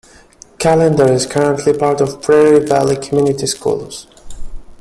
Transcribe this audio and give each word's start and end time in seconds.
Callender 0.57 1.11
is 1.13 1.27
currently 1.27 1.73
part 1.77 2.01
of 2.01 2.23
Prairie 2.23 2.65
Valley 2.65 2.95
Community 2.95 3.45
Schools. 3.45 4.07